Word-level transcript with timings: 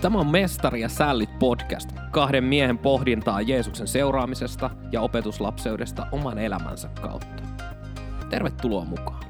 Tämä 0.00 0.18
on 0.18 0.26
Mestari 0.26 0.80
ja 0.80 0.88
sällit 0.88 1.38
podcast, 1.38 1.90
kahden 2.10 2.44
miehen 2.44 2.78
pohdintaa 2.78 3.40
Jeesuksen 3.40 3.88
seuraamisesta 3.88 4.70
ja 4.92 5.00
opetuslapseudesta 5.00 6.06
oman 6.12 6.38
elämänsä 6.38 6.88
kautta. 7.02 7.42
Tervetuloa 8.30 8.84
mukaan. 8.84 9.24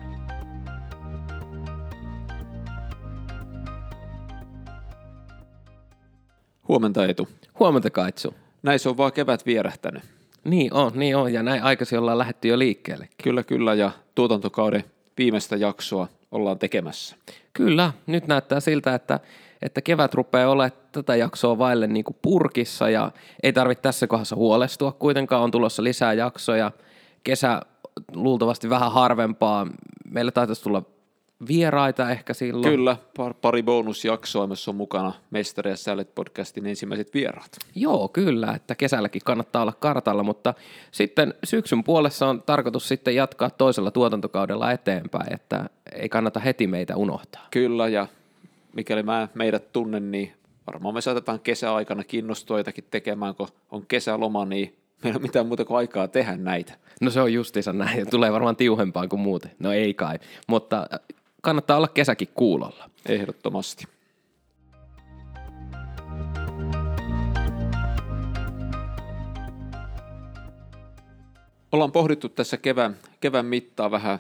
Huomenta 6.68 7.06
Eetu. 7.06 7.28
Huomenta 7.58 7.90
Kaitsu. 7.90 8.34
Näissä 8.62 8.90
on 8.90 8.96
vaan 8.96 9.12
kevät 9.12 9.46
vierähtänyt. 9.46 10.02
Niin 10.44 10.74
on, 10.74 10.92
niin 10.94 11.16
on, 11.16 11.32
ja 11.32 11.42
näin 11.42 11.62
aikaisin 11.62 11.98
ollaan 11.98 12.18
lähetty 12.18 12.48
jo 12.48 12.58
liikkeelle. 12.58 13.08
Kyllä, 13.22 13.42
kyllä, 13.42 13.74
ja 13.74 13.90
tuotantokauden 14.14 14.84
viimeistä 15.18 15.56
jaksoa 15.56 16.08
ollaan 16.30 16.58
tekemässä. 16.58 17.16
Kyllä, 17.52 17.92
nyt 18.06 18.26
näyttää 18.26 18.60
siltä, 18.60 18.94
että, 18.94 19.20
että 19.62 19.82
kevät 19.82 20.14
rupeaa 20.14 20.50
olemaan 20.50 20.80
tätä 20.92 21.16
jaksoa 21.16 21.58
vaille 21.58 21.86
niin 21.86 22.04
kuin 22.04 22.16
purkissa, 22.22 22.90
ja 22.90 23.12
ei 23.42 23.52
tarvitse 23.52 23.82
tässä 23.82 24.06
kohdassa 24.06 24.36
huolestua. 24.36 24.92
Kuitenkaan 24.92 25.42
on 25.42 25.50
tulossa 25.50 25.84
lisää 25.84 26.12
jaksoja. 26.12 26.72
Kesä 27.24 27.62
luultavasti 28.14 28.70
vähän 28.70 28.92
harvempaa. 28.92 29.66
Meillä 30.10 30.32
taitaisi 30.32 30.62
tulla 30.62 30.82
vieraita 31.48 32.10
ehkä 32.10 32.34
silloin. 32.34 32.72
Kyllä, 32.72 32.96
par, 33.16 33.34
pari 33.34 33.62
bonusjaksoa, 33.62 34.46
missä 34.46 34.70
on 34.70 34.74
mukana 34.74 35.12
Mestari 35.30 35.70
ja 35.70 35.76
Sället 35.76 36.14
podcastin 36.14 36.66
ensimmäiset 36.66 37.14
vieraat. 37.14 37.50
Joo, 37.74 38.08
kyllä, 38.08 38.52
että 38.56 38.74
kesälläkin 38.74 39.22
kannattaa 39.24 39.62
olla 39.62 39.72
kartalla, 39.72 40.22
mutta 40.22 40.54
sitten 40.90 41.34
syksyn 41.44 41.84
puolessa 41.84 42.26
on 42.26 42.42
tarkoitus 42.42 42.88
sitten 42.88 43.14
jatkaa 43.14 43.50
toisella 43.50 43.90
tuotantokaudella 43.90 44.72
eteenpäin, 44.72 45.32
että 45.32 45.70
ei 45.92 46.08
kannata 46.08 46.40
heti 46.40 46.66
meitä 46.66 46.96
unohtaa. 46.96 47.46
Kyllä, 47.50 47.88
ja 47.88 48.06
mikäli 48.72 49.02
mä 49.02 49.28
meidät 49.34 49.72
tunnen, 49.72 50.10
niin 50.10 50.32
varmaan 50.66 50.94
me 50.94 51.00
saatetaan 51.00 51.40
kesäaikana 51.40 52.04
kiinnostua 52.04 52.58
jotakin 52.58 52.84
tekemään, 52.90 53.34
kun 53.34 53.48
on 53.70 53.86
kesäloma, 53.86 54.44
niin 54.44 54.76
meillä 55.04 55.16
on 55.18 55.22
mitään 55.22 55.46
muuta 55.46 55.64
kuin 55.64 55.78
aikaa 55.78 56.08
tehdä 56.08 56.36
näitä. 56.36 56.74
No 57.00 57.10
se 57.10 57.20
on 57.20 57.32
justiinsa 57.32 57.72
näin, 57.72 57.98
ja 57.98 58.06
tulee 58.06 58.32
varmaan 58.32 58.56
tiuhempaan 58.56 59.08
kuin 59.08 59.20
muuten. 59.20 59.50
No 59.58 59.72
ei 59.72 59.94
kai, 59.94 60.18
mutta 60.46 60.86
kannattaa 61.42 61.76
olla 61.76 61.88
kesäkin 61.88 62.28
kuulolla. 62.34 62.90
Ehdottomasti. 63.08 63.84
Ollaan 71.72 71.92
pohdittu 71.92 72.28
tässä 72.28 72.56
kevään, 72.56 72.96
kevään 73.20 73.46
mittaa 73.46 73.90
vähän 73.90 74.18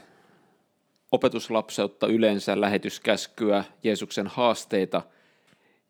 opetuslapseutta 1.12 2.06
yleensä, 2.06 2.60
lähetyskäskyä, 2.60 3.64
Jeesuksen 3.82 4.26
haasteita. 4.26 5.02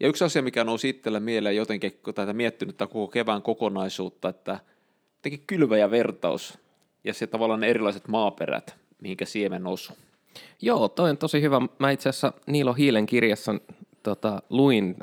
Ja 0.01 0.09
yksi 0.09 0.25
asia, 0.25 0.43
mikä 0.43 0.65
nousi 0.65 0.89
itsellä 0.89 1.21
mieleen 1.21 1.57
jotenkin, 1.57 1.93
kun 2.05 2.15
tätä 2.15 2.33
miettinyt 2.33 2.77
tätä 2.77 2.93
koko 2.93 3.09
kevään 3.09 3.43
kokonaisuutta, 3.43 4.29
että 4.29 4.59
jotenkin 5.19 5.47
kylvä 5.47 5.77
ja 5.77 5.91
vertaus 5.91 6.59
ja 7.05 7.15
se 7.15 7.27
tavallaan 7.27 7.61
ne 7.61 7.69
erilaiset 7.69 8.09
maaperät, 8.09 8.77
mihinkä 9.01 9.25
siemen 9.25 9.67
osuu. 9.67 9.97
Joo, 10.63 10.89
toi 10.89 11.11
on 11.11 11.19
tosi 11.19 11.43
hyvä. 11.43 11.61
Mä 11.79 11.91
itse 11.91 12.09
asiassa 12.09 12.33
Niilo 12.47 12.73
Hiilen 12.73 13.07
kirjassa 13.07 13.55
tota, 14.03 14.43
luin, 14.51 14.97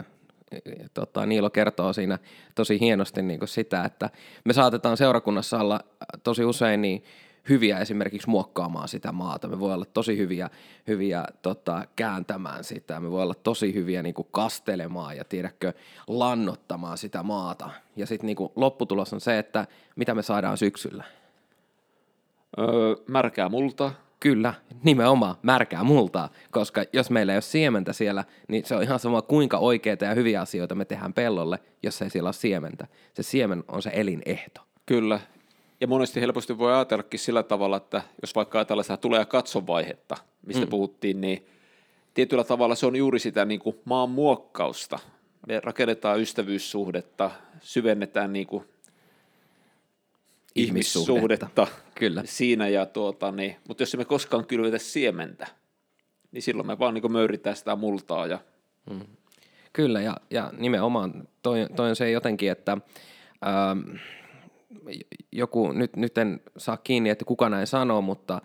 tota, 0.93 1.25
Niilo 1.25 1.49
kertoo 1.49 1.93
siinä 1.93 2.19
tosi 2.55 2.79
hienosti 2.79 3.21
niin 3.21 3.39
sitä, 3.45 3.83
että 3.83 4.09
me 4.45 4.53
saatetaan 4.53 4.97
seurakunnassa 4.97 5.59
olla 5.59 5.79
tosi 6.23 6.45
usein 6.45 6.81
niin 6.81 7.03
hyviä 7.49 7.79
esimerkiksi 7.79 8.29
muokkaamaan 8.29 8.87
sitä 8.87 9.11
maata. 9.11 9.47
Me 9.47 9.59
voi 9.59 9.73
olla 9.73 9.85
tosi 9.85 10.17
hyviä, 10.17 10.49
hyviä 10.87 11.25
tota, 11.41 11.85
kääntämään 11.95 12.63
sitä. 12.63 12.99
Me 12.99 13.11
voi 13.11 13.23
olla 13.23 13.35
tosi 13.35 13.73
hyviä 13.73 14.03
niin 14.03 14.13
kuin 14.13 14.27
kastelemaan 14.31 15.17
ja 15.17 15.23
tiedätkö, 15.23 15.73
lannottamaan 16.07 16.97
sitä 16.97 17.23
maata. 17.23 17.69
Ja 17.95 18.05
sitten 18.07 18.27
niin 18.27 18.37
lopputulos 18.55 19.13
on 19.13 19.21
se, 19.21 19.39
että 19.39 19.67
mitä 19.95 20.15
me 20.15 20.23
saadaan 20.23 20.57
syksyllä. 20.57 21.03
Öö, 22.59 22.95
märkää 23.07 23.49
multa, 23.49 23.91
Kyllä, 24.19 24.53
nimenomaan 24.83 25.35
märkää 25.41 25.83
multaa, 25.83 26.29
koska 26.51 26.83
jos 26.93 27.09
meillä 27.09 27.33
ei 27.33 27.35
ole 27.35 27.41
siementä 27.41 27.93
siellä, 27.93 28.23
niin 28.47 28.65
se 28.65 28.75
on 28.75 28.83
ihan 28.83 28.99
sama 28.99 29.21
kuinka 29.21 29.57
oikeita 29.57 30.05
ja 30.05 30.13
hyviä 30.13 30.41
asioita 30.41 30.75
me 30.75 30.85
tehdään 30.85 31.13
pellolle, 31.13 31.59
jos 31.83 32.01
ei 32.01 32.09
siellä 32.09 32.27
ole 32.27 32.33
siementä. 32.33 32.87
Se 33.13 33.23
siemen 33.23 33.63
on 33.67 33.81
se 33.81 33.91
elinehto. 33.93 34.61
Kyllä, 34.85 35.19
ja 35.81 35.87
monesti 35.87 36.21
helposti 36.21 36.57
voi 36.57 36.73
ajatellakin 36.73 37.19
sillä 37.19 37.43
tavalla, 37.43 37.77
että 37.77 38.01
jos 38.21 38.35
vaikka 38.35 38.57
ajatellaan 38.57 38.83
sitä 38.83 38.97
tulee- 38.97 39.19
ja 39.19 39.25
katsovaihetta, 39.25 40.17
mistä 40.45 40.65
mm. 40.65 40.69
puhuttiin, 40.69 41.21
niin 41.21 41.47
tietyllä 42.13 42.43
tavalla 42.43 42.75
se 42.75 42.85
on 42.85 42.95
juuri 42.95 43.19
sitä 43.19 43.45
niin 43.45 43.59
kuin 43.59 43.79
maan 43.85 44.09
muokkausta. 44.09 44.99
Me 45.47 45.59
rakennetaan 45.63 46.19
ystävyyssuhdetta, 46.19 47.31
syvennetään 47.61 48.33
niin 48.33 48.47
kuin 48.47 48.63
ihmissuhdetta, 50.55 51.13
ihmissuhdetta 51.13 51.67
Kyllä. 51.95 52.23
siinä. 52.25 52.67
Ja 52.67 52.85
tuota, 52.85 53.31
niin, 53.31 53.55
mutta 53.67 53.83
jos 53.83 53.97
me 53.97 54.05
koskaan 54.05 54.45
kylvetä 54.45 54.77
siementä, 54.77 55.47
niin 56.31 56.41
silloin 56.41 56.67
me 56.67 56.79
vaan 56.79 56.93
niin 56.93 57.11
möyritään 57.11 57.55
sitä 57.55 57.75
multaa. 57.75 58.27
Ja... 58.27 58.39
Mm. 58.89 59.01
Kyllä, 59.73 60.01
ja, 60.01 60.17
ja 60.29 60.51
nimenomaan 60.57 61.27
toi, 61.43 61.67
toi 61.75 61.89
on 61.89 61.95
se 61.95 62.11
jotenkin, 62.11 62.51
että 62.51 62.77
ähm, 63.45 63.95
joku, 65.31 65.71
nyt, 65.71 65.95
nyt 65.95 66.17
en 66.17 66.41
saa 66.57 66.77
kiinni, 66.77 67.09
että 67.09 67.25
kuka 67.25 67.49
näin 67.49 67.67
sanoo, 67.67 68.01
mutta 68.01 68.41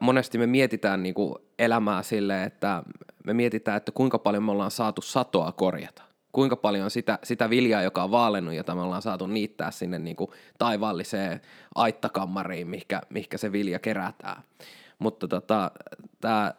monesti 0.00 0.38
me 0.38 0.46
mietitään 0.46 1.02
niin 1.02 1.14
kuin 1.14 1.34
elämää 1.58 2.02
sille, 2.02 2.44
että 2.44 2.82
me 3.24 3.34
mietitään, 3.34 3.76
että 3.76 3.92
kuinka 3.92 4.18
paljon 4.18 4.42
me 4.42 4.52
ollaan 4.52 4.70
saatu 4.70 5.02
satoa 5.02 5.52
korjata 5.52 6.02
kuinka 6.34 6.56
paljon 6.56 6.90
sitä, 6.90 7.18
sitä 7.22 7.50
viljaa, 7.50 7.82
joka 7.82 8.04
on 8.04 8.10
vaalennut, 8.10 8.54
jota 8.54 8.74
me 8.74 8.80
ollaan 8.80 9.02
saatu 9.02 9.26
niittää 9.26 9.70
sinne 9.70 9.98
niin 9.98 10.16
kuin 10.16 10.30
taivaalliseen 10.58 11.40
aittakammariin, 11.74 12.68
mihinkä, 12.68 13.00
mihinkä 13.10 13.38
se 13.38 13.52
vilja 13.52 13.78
kerätään. 13.78 14.42
Mutta 14.98 15.28
tota, 15.28 15.70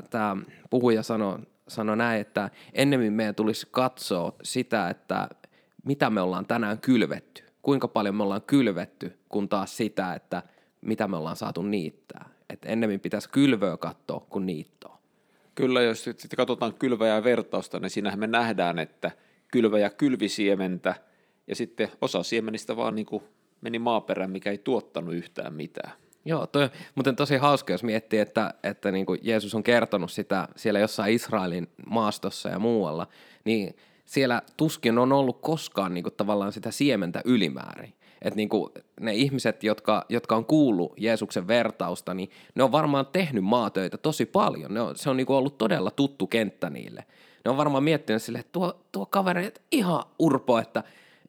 tämä 0.10 0.38
puhuja 0.70 1.04
sanoi 1.04 1.40
sano 1.68 1.96
näin, 1.96 2.22
että 2.22 2.50
ennemmin 2.74 3.14
meidän 3.14 3.36
tulisi 3.36 3.68
katsoa 3.72 4.36
sitä, 4.44 4.90
että 4.90 5.30
mitä 5.86 6.10
me 6.10 6.22
ollaan 6.22 6.46
tänään 6.46 6.80
kylvetty, 6.80 7.44
kuinka 7.66 7.88
paljon 7.88 8.16
me 8.16 8.24
ollaan 8.24 8.42
kylvetty, 8.42 9.18
kun 9.30 9.50
taas 9.50 9.78
sitä, 9.78 10.14
että 10.14 10.44
mitä 10.82 11.08
me 11.08 11.18
ollaan 11.18 11.36
saatu 11.36 11.62
niittää. 11.62 12.30
Et 12.50 12.60
ennemmin 12.66 13.00
pitäisi 13.00 13.30
kylvöä 13.30 13.78
katsoa 13.78 14.26
kuin 14.30 14.46
niittoa. 14.46 14.98
Kyllä, 15.56 15.82
jos 15.82 16.04
sitten 16.04 16.30
katsotaan 16.38 16.74
kylvää 16.74 17.08
ja 17.08 17.24
vertausta, 17.24 17.80
niin 17.80 17.90
siinähän 17.90 18.20
me 18.20 18.28
nähdään, 18.28 18.80
että– 18.80 19.12
kylvä- 19.56 19.80
ja 19.80 19.90
kylvisiementä, 19.90 20.96
ja 21.48 21.56
sitten 21.56 21.90
osa 22.02 22.24
siemenistä 22.24 22.76
vaan 22.76 22.96
niin 22.96 23.06
kuin 23.06 23.24
meni 23.62 23.80
maaperään, 23.80 24.32
mikä 24.32 24.52
ei 24.52 24.58
tuottanut 24.58 25.14
yhtään 25.14 25.54
mitään. 25.54 25.92
Joo, 26.26 26.48
toi 26.48 26.70
muuten 26.96 27.16
tosi 27.16 27.38
hauska, 27.38 27.74
jos 27.74 27.84
miettii, 27.84 28.20
että, 28.20 28.54
että 28.64 28.92
niin 28.92 29.06
kuin 29.06 29.20
Jeesus 29.24 29.56
on 29.56 29.64
kertonut 29.64 30.12
sitä 30.12 30.48
siellä 30.56 30.80
jossain 30.80 31.14
Israelin 31.14 31.68
maastossa 31.90 32.50
ja 32.50 32.60
muualla, 32.60 33.08
niin 33.46 33.76
siellä 34.06 34.42
tuskin 34.58 34.98
on 34.98 35.12
ollut 35.12 35.42
koskaan 35.42 35.94
niin 35.94 36.04
kuin 36.04 36.14
tavallaan 36.18 36.52
sitä 36.52 36.72
siementä 36.72 37.22
ylimäärin. 37.26 37.94
Että 38.22 38.36
niin 38.38 38.50
ne 39.00 39.14
ihmiset, 39.14 39.64
jotka, 39.64 40.06
jotka 40.10 40.36
on 40.36 40.46
kuullut 40.46 40.94
Jeesuksen 40.98 41.48
vertausta, 41.48 42.14
niin 42.14 42.30
ne 42.56 42.64
on 42.64 42.72
varmaan 42.72 43.06
tehnyt 43.06 43.44
maatöitä 43.44 43.98
tosi 43.98 44.26
paljon. 44.26 44.74
Ne 44.74 44.82
on, 44.82 44.96
se 44.96 45.10
on 45.10 45.18
niin 45.18 45.28
kuin 45.28 45.38
ollut 45.38 45.58
todella 45.58 45.92
tuttu 45.92 46.28
kenttä 46.28 46.70
niille 46.70 47.06
ne 47.46 47.52
on 47.52 47.58
varmaan 47.58 47.84
miettinyt 47.84 48.24
sille, 48.24 48.40
että 48.40 48.52
tuo, 48.52 48.86
tuo 48.92 49.06
kaveri, 49.06 49.46
että 49.46 49.62
ihan 49.72 50.04
urpo, 50.20 50.60
että 50.60 50.84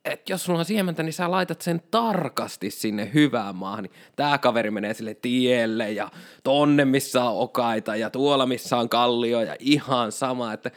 että 0.04 0.32
jos 0.32 0.44
sulla 0.44 0.58
on 0.58 0.64
siementä, 0.64 1.02
niin 1.02 1.12
sä 1.12 1.30
laitat 1.30 1.62
sen 1.62 1.82
tarkasti 1.90 2.70
sinne 2.70 3.10
hyvään 3.14 3.56
maahan. 3.56 3.82
Niin 3.82 3.92
tää 4.16 4.38
kaveri 4.38 4.70
menee 4.70 4.94
sille 4.94 5.14
tielle 5.14 5.92
ja 5.92 6.10
tonne, 6.44 6.84
missä 6.84 7.24
on 7.24 7.38
okaita 7.38 7.96
ja 7.96 8.10
tuolla, 8.10 8.46
missä 8.46 8.76
on 8.76 8.88
kallio 8.88 9.40
ja 9.40 9.56
ihan 9.58 10.12
sama, 10.12 10.52
että 10.52 10.70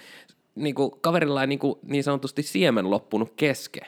niin 0.55 0.75
kuin, 0.75 0.91
kaverilla 1.01 1.41
ei 1.41 1.47
niin, 1.47 1.59
kuin, 1.59 1.79
niin 1.83 2.03
sanotusti 2.03 2.43
siemen 2.43 2.89
loppunut 2.89 3.33
kesken. 3.35 3.85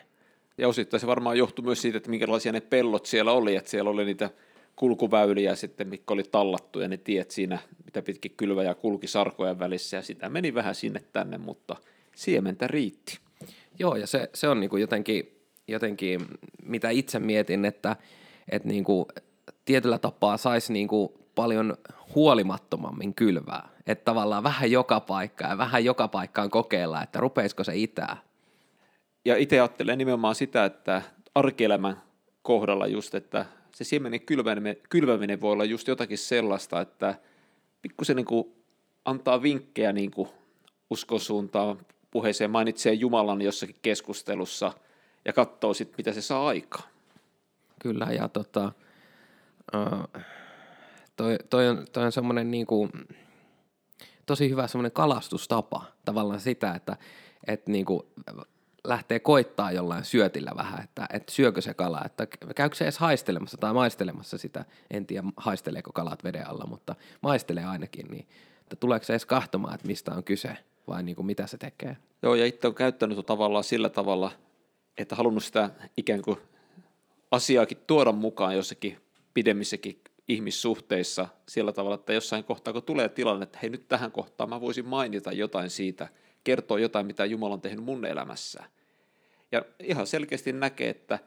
Ja 0.58 0.68
osittain 0.68 1.02
se 1.02 1.08
varmaan 1.08 1.38
johtui 1.38 1.66
myös 1.66 1.82
siitä, 1.82 1.98
että 1.98 2.10
minkälaisia 2.10 2.52
ne 2.52 2.62
pellot 2.62 3.06
siellä 3.06 3.32
oli, 3.32 3.56
että 3.56 3.70
siellä 3.70 3.90
oli 3.90 4.06
niitä 4.06 4.30
kulkuväyliä 4.76 5.56
sitten, 5.56 5.88
mitkä 5.88 6.14
oli 6.14 6.24
tallattu 6.24 6.80
ja 6.80 6.88
ne 6.88 6.98
tiet 6.98 7.32
siinä, 7.32 7.60
mitä 7.86 8.02
pitkin 8.02 8.34
kylvä 8.38 8.64
ja 8.64 8.76
kulki 8.76 9.08
sarkojen 9.08 9.60
välissä 9.60 9.98
ja 9.98 10.02
sitä 10.02 10.30
meni 10.30 10.54
vähän 10.54 10.76
sinne 10.76 11.04
tänne, 11.14 11.38
mutta 11.38 11.76
siementä 12.16 12.68
riitti. 12.68 13.20
Joo, 13.80 13.96
ja 13.96 14.08
se, 14.08 14.30
se 14.34 14.48
on 14.48 14.60
niin 14.60 14.70
kuin 14.70 14.82
jotenkin, 14.82 15.38
jotenkin, 15.68 16.22
mitä 16.64 16.90
itse 16.90 17.20
mietin, 17.20 17.66
että, 17.66 17.96
että 18.52 18.68
niin 18.68 18.84
kuin 18.84 19.06
tietyllä 19.66 19.98
tapaa 19.98 20.38
saisi 20.38 20.74
niin 20.74 20.88
kuin 20.88 21.14
paljon 21.36 21.78
huolimattomammin 22.16 23.14
kylvää. 23.14 23.70
Että 23.88 24.06
tavallaan 24.06 24.44
vähän 24.44 24.72
joka 24.72 25.00
paikka 25.00 25.48
ja 25.48 25.58
vähän 25.58 25.86
joka 25.86 26.08
paikkaan 26.08 26.50
kokeilla, 26.50 27.04
että 27.04 27.20
rupeisiko 27.20 27.64
se 27.64 27.76
itää. 27.76 28.18
Ja 29.26 29.38
itse 29.38 29.60
ajattelen 29.60 29.98
nimenomaan 29.98 30.36
sitä, 30.36 30.66
että 30.66 31.02
arkielämän 31.36 32.02
kohdalla 32.42 32.88
just, 32.88 33.16
että 33.16 33.46
se 33.76 33.84
siemenen 33.84 34.22
kylväminen, 34.22 34.78
kylväminen 34.90 35.42
voi 35.42 35.52
olla 35.52 35.66
just 35.66 35.88
jotakin 35.88 36.18
sellaista, 36.18 36.82
että 36.82 37.16
pikkusen 37.82 38.16
niin 38.16 38.26
kuin 38.26 38.56
antaa 39.06 39.42
vinkkejä 39.42 39.94
niin 39.94 40.12
kuin 40.12 40.30
uskon 40.90 41.20
suuntaan, 41.20 41.80
puheeseen 42.12 42.52
mainitsee 42.52 42.94
Jumalan 42.94 43.42
jossakin 43.42 43.76
keskustelussa 43.82 44.74
ja 45.26 45.34
katsoo 45.34 45.74
sitten, 45.74 45.96
mitä 45.98 46.14
se 46.14 46.22
saa 46.22 46.48
aikaan. 46.48 46.90
Kyllä, 47.82 48.06
ja 48.06 48.28
tota, 48.28 48.72
uh, 49.76 50.22
toi, 51.16 51.38
toi 51.50 51.68
on, 51.68 51.86
toi 51.92 52.06
on 52.06 52.12
semmoinen 52.12 52.52
niinku, 52.52 52.90
tosi 54.26 54.50
hyvä 54.50 54.68
semmoinen 54.68 54.92
kalastustapa, 54.92 55.86
tavallaan 56.06 56.40
sitä, 56.40 56.74
että 56.76 56.98
et 57.48 57.68
niinku, 57.68 58.12
lähtee 58.84 59.20
koittaa 59.20 59.72
jollain 59.72 60.04
syötillä 60.04 60.52
vähän, 60.58 60.84
että, 60.84 61.08
että 61.14 61.32
syökö 61.32 61.62
se 61.62 61.74
kala, 61.74 62.02
että 62.06 62.28
käykö 62.56 62.76
se 62.76 62.86
edes 62.86 62.98
haistelemassa 62.98 63.58
tai 63.58 63.74
maistelemassa 63.74 64.38
sitä, 64.38 64.66
en 64.92 65.06
tiedä 65.06 65.28
haisteleeko 65.38 65.92
kalat 65.92 66.24
veden 66.24 66.50
alla, 66.50 66.66
mutta 66.66 66.96
maistelee 67.22 67.66
ainakin, 67.66 68.08
niin 68.08 68.28
että 68.62 68.76
tuleeko 68.76 69.06
se 69.06 69.14
edes 69.14 69.26
kahtomaan, 69.26 69.76
että 69.76 69.88
mistä 69.88 70.12
on 70.12 70.24
kyse 70.24 70.58
vai 70.88 71.04
niin 71.04 71.16
kuin 71.16 71.26
mitä 71.26 71.48
se 71.48 71.58
tekee. 71.58 71.98
Joo, 72.24 72.36
ja 72.36 72.46
itse 72.46 72.68
on 72.68 72.76
käyttänyt 72.76 73.26
tavallaan 73.26 73.64
sillä 73.64 73.90
tavalla, 73.90 74.32
että 74.98 75.16
halunnut 75.16 75.44
sitä 75.44 75.70
ikään 75.98 76.22
kuin 76.22 76.38
asiaakin 77.32 77.78
tuoda 77.88 78.12
mukaan 78.12 78.56
jossakin 78.56 78.98
pidemmissäkin 79.34 80.02
ihmissuhteissa 80.32 81.28
sillä 81.48 81.72
tavalla, 81.72 81.96
että 81.96 82.14
jossain 82.14 82.44
kohtaa, 82.44 82.74
kun 82.74 82.84
tulee 82.84 83.10
tilanne, 83.10 83.44
että 83.44 83.60
hei 83.62 83.70
nyt 83.70 83.88
tähän 83.88 84.12
kohtaan 84.12 84.50
mä 84.50 84.62
voisin 84.62 84.88
mainita 84.88 85.32
jotain 85.32 85.70
siitä, 85.70 86.08
kertoa 86.44 86.80
jotain, 86.80 87.06
mitä 87.06 87.26
Jumala 87.26 87.54
on 87.54 87.62
tehnyt 87.62 87.86
mun 87.86 88.06
elämässä. 88.06 88.64
Ja 89.52 89.66
ihan 89.80 90.08
selkeästi 90.08 90.54
näkee, 90.54 90.90
että 90.90 91.20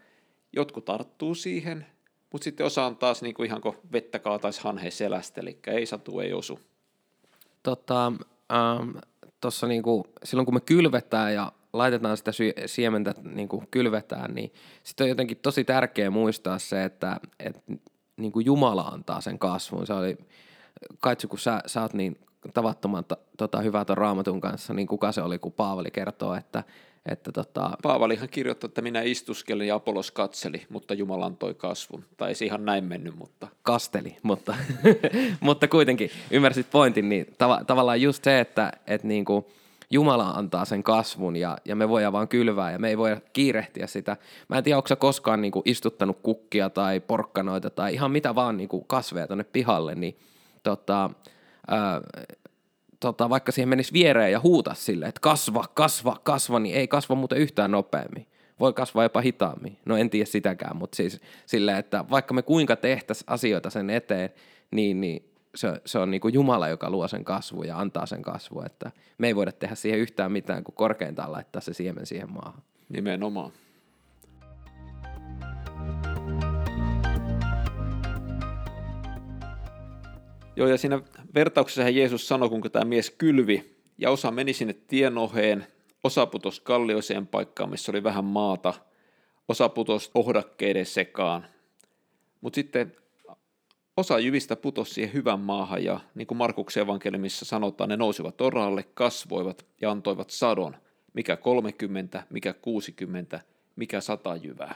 jotkut 0.52 0.84
tarttuu 0.84 1.34
siihen, 1.34 1.86
mutta 2.32 2.44
sitten 2.44 2.66
osa 2.66 2.86
on 2.86 2.96
taas 2.96 3.22
niin 3.22 3.34
kuin 3.34 3.46
ihan 3.46 3.60
kuin 3.60 3.76
vettä 3.92 4.18
kaataisi 4.18 4.60
hanheen 4.60 4.92
selästä, 4.92 5.40
eli 5.40 5.58
ei 5.66 5.86
satu, 5.86 6.20
ei 6.20 6.32
osu. 6.32 6.60
Tota, 7.62 8.06
ähm, 8.52 8.90
tossa 9.40 9.66
niinku, 9.66 10.06
silloin 10.24 10.46
kun 10.46 10.54
me 10.54 10.60
kylvetään 10.60 11.34
ja 11.34 11.52
laitetaan 11.72 12.16
sitä 12.16 12.32
sy- 12.32 12.54
siementä 12.66 13.14
niinku 13.22 13.64
kylvetään, 13.70 14.34
niin 14.34 14.52
sitten 14.82 15.04
on 15.04 15.08
jotenkin 15.08 15.36
tosi 15.36 15.64
tärkeää 15.64 16.10
muistaa 16.10 16.58
se, 16.58 16.84
että 16.84 17.20
et, 18.14 18.18
niinku 18.18 18.40
Jumala 18.40 18.82
antaa 18.82 19.20
sen 19.20 19.38
kasvun. 19.38 19.86
Se 19.86 19.92
oli, 19.92 20.18
kaitsu 21.00 21.28
kun 21.28 21.38
sä, 21.38 21.60
sä 21.66 21.82
oot 21.82 21.94
niin 21.94 22.18
tavattoman 22.54 23.04
ta, 23.04 23.16
tota, 23.36 23.60
hyvä 23.60 23.84
ton 23.84 23.98
raamatun 23.98 24.40
kanssa, 24.40 24.74
niin 24.74 24.86
kuka 24.86 25.12
se 25.12 25.22
oli, 25.22 25.38
kun 25.38 25.52
Paavali 25.52 25.90
kertoo, 25.90 26.34
että, 26.34 26.64
että 27.06 27.32
tota... 27.32 27.70
Paavalihan 27.82 28.28
kirjoitti, 28.28 28.66
että 28.66 28.82
minä 28.82 29.02
istuskelin 29.02 29.68
ja 29.68 29.74
Apolos 29.74 30.10
katseli, 30.10 30.66
mutta 30.68 30.94
Jumala 30.94 31.26
antoi 31.26 31.54
kasvun. 31.54 32.04
Tai 32.16 32.28
ei 32.28 32.34
se 32.34 32.44
ihan 32.44 32.64
näin 32.64 32.84
mennyt, 32.84 33.16
mutta... 33.16 33.48
Kasteli, 33.62 34.16
mutta, 34.22 34.54
mutta 35.40 35.68
kuitenkin 35.68 36.10
ymmärsit 36.30 36.70
pointin, 36.70 37.08
niin 37.08 37.26
tav- 37.26 37.64
tavallaan 37.64 38.02
just 38.02 38.24
se, 38.24 38.40
että 38.40 38.72
et 38.86 39.04
niinku, 39.04 39.46
Jumala 39.90 40.30
antaa 40.30 40.64
sen 40.64 40.82
kasvun 40.82 41.36
ja, 41.36 41.58
ja 41.64 41.76
me 41.76 41.88
voidaan 41.88 42.12
vaan 42.12 42.28
kylvää 42.28 42.72
ja 42.72 42.78
me 42.78 42.88
ei 42.88 42.98
voi 42.98 43.16
kiirehtiä 43.32 43.86
sitä. 43.86 44.16
Mä 44.48 44.58
en 44.58 44.64
tiedä, 44.64 44.76
onko 44.76 44.88
sä 44.88 44.96
koskaan 44.96 45.40
niinku 45.40 45.62
istuttanut 45.64 46.18
kukkia 46.22 46.70
tai 46.70 47.00
porkkanoita 47.00 47.70
tai 47.70 47.94
ihan 47.94 48.10
mitä 48.10 48.34
vaan 48.34 48.56
niinku 48.56 48.80
kasveja 48.80 49.26
tonne 49.26 49.44
pihalle, 49.44 49.94
niin 49.94 50.18
tota, 50.62 51.10
ää, 51.68 52.00
tota, 53.00 53.30
vaikka 53.30 53.52
siihen 53.52 53.68
menisi 53.68 53.92
viereen 53.92 54.32
ja 54.32 54.40
huuta 54.40 54.74
sille, 54.74 55.06
että 55.06 55.20
kasva, 55.20 55.64
kasva, 55.74 56.20
kasva, 56.22 56.58
niin 56.58 56.74
ei 56.76 56.88
kasva 56.88 57.14
muuten 57.14 57.38
yhtään 57.38 57.70
nopeammin. 57.70 58.26
Voi 58.60 58.72
kasvaa 58.72 59.04
jopa 59.04 59.20
hitaammin. 59.20 59.78
No 59.84 59.96
en 59.96 60.10
tiedä 60.10 60.26
sitäkään, 60.26 60.76
mutta 60.76 60.96
siis 60.96 61.20
silleen, 61.46 61.78
että 61.78 62.04
vaikka 62.10 62.34
me 62.34 62.42
kuinka 62.42 62.76
tehtäisiin 62.76 63.30
asioita 63.30 63.70
sen 63.70 63.90
eteen, 63.90 64.30
niin, 64.70 65.00
niin 65.00 65.33
se, 65.54 65.80
se 65.84 65.98
on 65.98 66.10
niin 66.10 66.20
kuin 66.20 66.34
Jumala, 66.34 66.68
joka 66.68 66.90
luo 66.90 67.08
sen 67.08 67.24
kasvu 67.24 67.62
ja 67.62 67.78
antaa 67.78 68.06
sen 68.06 68.22
kasvu, 68.22 68.62
että 68.66 68.90
me 69.18 69.26
ei 69.26 69.36
voida 69.36 69.52
tehdä 69.52 69.74
siihen 69.74 70.00
yhtään 70.00 70.32
mitään, 70.32 70.64
kuin 70.64 70.74
korkeintaan 70.74 71.32
laittaa 71.32 71.62
se 71.62 71.74
siemen 71.74 72.06
siihen 72.06 72.32
maahan. 72.32 72.62
Nimenomaan. 72.88 73.52
Joo, 80.56 80.68
ja 80.68 80.78
siinä 80.78 81.00
vertauksessa 81.34 81.88
Jeesus 81.88 82.28
sanoi, 82.28 82.48
kuinka 82.48 82.70
tämä 82.70 82.84
mies 82.84 83.10
kylvi, 83.10 83.74
ja 83.98 84.10
osa 84.10 84.30
meni 84.30 84.52
sinne 84.52 84.74
tienoheen, 84.88 85.66
osa 86.04 86.26
putosi 86.26 86.62
kallioiseen 86.64 87.26
paikkaan, 87.26 87.70
missä 87.70 87.92
oli 87.92 88.02
vähän 88.02 88.24
maata, 88.24 88.74
osa 89.48 89.68
putosi 89.68 90.10
ohdakkeiden 90.14 90.86
sekaan. 90.86 91.46
Mutta 92.40 92.54
sitten 92.54 92.96
osa 93.96 94.18
jyvistä 94.18 94.56
putosi 94.56 94.94
siihen 94.94 95.12
hyvän 95.12 95.40
maahan, 95.40 95.84
ja 95.84 96.00
niin 96.14 96.26
kuin 96.26 96.38
Markuksen 96.38 96.82
evankeliumissa 96.82 97.44
sanotaan, 97.44 97.90
ne 97.90 97.96
nousivat 97.96 98.40
oralle, 98.40 98.84
kasvoivat 98.94 99.66
ja 99.80 99.90
antoivat 99.90 100.30
sadon, 100.30 100.76
mikä 101.12 101.36
30, 101.36 102.22
mikä 102.30 102.52
60, 102.52 103.40
mikä 103.76 104.00
100 104.00 104.36
jyvää. 104.36 104.74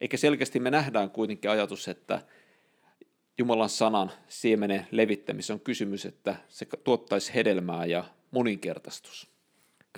Eikä 0.00 0.16
selkeästi 0.16 0.60
me 0.60 0.70
nähdään 0.70 1.10
kuitenkin 1.10 1.50
ajatus, 1.50 1.88
että 1.88 2.22
Jumalan 3.38 3.68
sanan 3.68 4.10
siemenen 4.28 4.86
levittämisessä 4.90 5.54
on 5.54 5.60
kysymys, 5.60 6.06
että 6.06 6.36
se 6.48 6.66
tuottaisi 6.84 7.34
hedelmää 7.34 7.86
ja 7.86 8.04
moninkertaistus. 8.30 9.28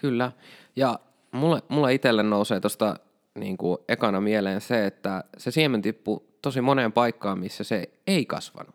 Kyllä, 0.01 0.33
ja 0.77 0.99
mulle, 1.33 1.63
mulle 1.69 1.95
itselle 1.95 2.23
nousee 2.23 2.61
tuosta 2.61 2.97
niin 3.35 3.57
kuin 3.57 3.79
ekana 3.89 4.21
mieleen 4.21 4.61
se, 4.61 4.87
että 4.87 5.25
se 5.39 5.51
siemen 5.51 5.83
tippui 5.83 6.30
tosi 6.43 6.61
moneen 6.61 6.93
paikkaan, 6.93 7.39
missä 7.39 7.65
se 7.65 7.91
ei 8.07 8.27
kasvanut. 8.27 8.75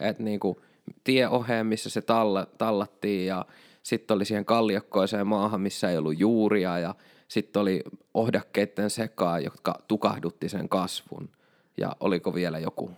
Että 0.00 0.22
niin 0.22 0.40
kuin 0.40 0.56
tieoheen, 1.04 1.66
missä 1.66 1.90
se 1.90 2.02
talla, 2.02 2.46
tallattiin 2.58 3.26
ja 3.26 3.46
sitten 3.82 4.14
oli 4.14 4.24
siihen 4.24 4.44
kalliokkoiseen 4.44 5.26
maahan, 5.26 5.60
missä 5.60 5.90
ei 5.90 5.98
ollut 5.98 6.18
juuria 6.18 6.78
ja 6.78 6.94
sitten 7.28 7.62
oli 7.62 7.84
ohdakkeiden 8.14 8.90
sekaa, 8.90 9.40
jotka 9.40 9.82
tukahdutti 9.88 10.48
sen 10.48 10.68
kasvun. 10.68 11.28
Ja 11.76 11.96
oliko 12.00 12.34
vielä 12.34 12.58
joku 12.58 12.90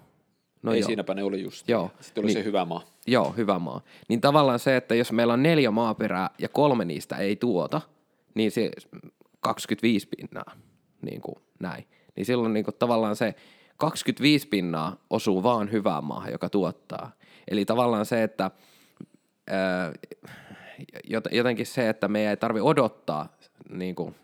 No 0.62 0.72
Ei 0.72 0.80
joo. 0.80 0.86
siinäpä 0.86 1.14
ne 1.14 1.22
oli 1.22 1.42
just. 1.42 1.68
Joo. 1.68 1.90
Sitten 2.00 2.22
oli 2.22 2.26
niin, 2.26 2.38
se 2.38 2.44
hyvä 2.44 2.64
maa. 2.64 2.82
Joo, 3.06 3.34
hyvä 3.36 3.58
maa. 3.58 3.80
Niin 4.08 4.20
tavallaan 4.20 4.58
se, 4.58 4.76
että 4.76 4.94
jos 4.94 5.12
meillä 5.12 5.32
on 5.32 5.42
neljä 5.42 5.70
maaperää 5.70 6.30
ja 6.38 6.48
kolme 6.48 6.84
niistä 6.84 7.16
ei 7.16 7.36
tuota, 7.36 7.80
niin 8.34 8.50
se 8.50 8.70
25 9.40 10.08
pinnaa, 10.16 10.52
niin 11.02 11.20
kuin 11.20 11.36
näin. 11.60 11.84
Niin 12.16 12.26
silloin 12.26 12.52
niin 12.52 12.64
kuin 12.64 12.76
tavallaan 12.78 13.16
se 13.16 13.34
25 13.78 14.48
pinnaa 14.48 14.96
osuu 15.10 15.42
vaan 15.42 15.72
hyvään 15.72 16.04
maahan, 16.04 16.32
joka 16.32 16.48
tuottaa. 16.50 17.10
Eli 17.48 17.64
tavallaan 17.64 18.06
se, 18.06 18.22
että 18.22 18.50
ää, 19.50 19.92
jotenkin 21.30 21.66
se, 21.66 21.88
että 21.88 22.08
me 22.08 22.30
ei 22.30 22.36
tarvi 22.36 22.60
odottaa, 22.60 23.28
niin 23.70 23.94
kuin, 23.94 24.14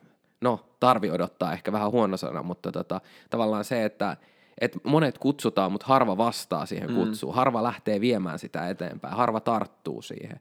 no 0.40 0.60
tarvi 0.80 1.10
odottaa 1.10 1.52
ehkä 1.52 1.72
vähän 1.72 1.90
huono 1.90 2.16
sana, 2.16 2.42
mutta 2.42 2.72
tota, 2.72 3.00
tavallaan 3.30 3.64
se, 3.64 3.84
että 3.84 4.16
että 4.60 4.78
monet 4.84 5.18
kutsutaan, 5.18 5.72
mutta 5.72 5.86
harva 5.86 6.16
vastaa 6.16 6.66
siihen 6.66 6.90
mm. 6.90 6.96
kutsuun. 6.96 7.34
Harva 7.34 7.62
lähtee 7.62 8.00
viemään 8.00 8.38
sitä 8.38 8.68
eteenpäin, 8.68 9.16
harva 9.16 9.40
tarttuu 9.40 10.02
siihen. 10.02 10.40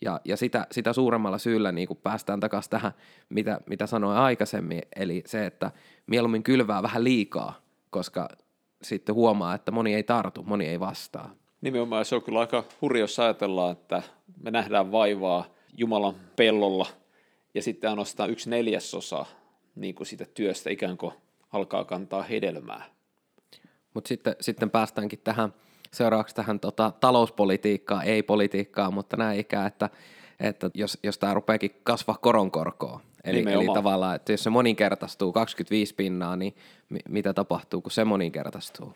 Ja, 0.00 0.20
ja 0.24 0.36
sitä, 0.36 0.66
sitä 0.70 0.92
suuremmalla 0.92 1.38
syyllä 1.38 1.72
niin 1.72 1.88
päästään 2.02 2.40
takaisin 2.40 2.70
tähän, 2.70 2.92
mitä, 3.28 3.60
mitä 3.66 3.86
sanoin 3.86 4.16
aikaisemmin, 4.16 4.82
eli 4.96 5.22
se, 5.26 5.46
että 5.46 5.70
mieluummin 6.06 6.42
kylvää 6.42 6.82
vähän 6.82 7.04
liikaa, 7.04 7.60
koska 7.90 8.28
sitten 8.84 9.14
huomaa, 9.14 9.54
että 9.54 9.70
moni 9.70 9.94
ei 9.94 10.02
tartu, 10.02 10.42
moni 10.42 10.66
ei 10.66 10.80
vastaa. 10.80 11.34
Nimenomaan 11.60 12.04
se 12.04 12.14
on 12.14 12.22
kyllä 12.22 12.40
aika 12.40 12.64
hurja, 12.80 13.00
jos 13.00 13.18
ajatellaan, 13.18 13.72
että 13.72 14.02
me 14.42 14.50
nähdään 14.50 14.92
vaivaa 14.92 15.44
Jumalan 15.76 16.14
pellolla 16.36 16.86
ja 17.54 17.62
sitten 17.62 17.90
ainoastaan 17.90 18.30
yksi 18.30 18.50
neljäsosa 18.50 19.26
niin 19.74 19.94
kuin 19.94 20.06
sitä 20.06 20.24
työstä 20.34 20.70
ikään 20.70 20.96
kuin 20.96 21.12
alkaa 21.52 21.84
kantaa 21.84 22.22
hedelmää. 22.22 22.84
Mutta 23.94 24.08
sitten, 24.08 24.36
sitten 24.40 24.70
päästäänkin 24.70 25.20
tähän 25.24 25.54
seuraavaksi 25.92 26.34
tähän 26.34 26.60
tota, 26.60 26.92
talouspolitiikkaan, 27.00 28.04
ei 28.04 28.22
politiikkaan, 28.22 28.94
mutta 28.94 29.16
näin 29.16 29.40
ikään, 29.40 29.66
että, 29.66 29.90
että 30.40 30.70
jos, 30.74 30.98
jos 31.02 31.18
tämä 31.18 31.34
rupeakin 31.34 31.70
kasvaa 31.82 32.18
koronkorkoa, 32.20 33.00
eli, 33.24 33.44
eli 33.52 33.66
tavallaan, 33.74 34.16
että 34.16 34.32
jos 34.32 34.42
se 34.42 34.50
moninkertaistuu 34.50 35.32
25 35.32 35.94
pinnaa, 35.94 36.36
niin 36.36 36.54
mi, 36.88 36.98
mitä 37.08 37.34
tapahtuu, 37.34 37.82
kun 37.82 37.90
se 37.90 38.04
moninkertaistuu? 38.04 38.94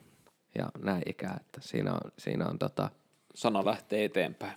Ja 0.58 0.68
näin 0.78 1.02
ikään, 1.06 1.36
että 1.40 1.60
siinä 1.60 1.92
on, 1.92 2.12
siinä 2.18 2.46
on 2.46 2.58
tota... 2.58 2.90
Sana 3.34 3.64
lähtee 3.64 4.04
eteenpäin. 4.04 4.52